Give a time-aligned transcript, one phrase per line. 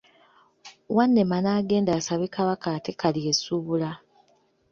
[0.95, 3.89] Wannema n’agenda asabe Kabaka atte Kalyesuubula.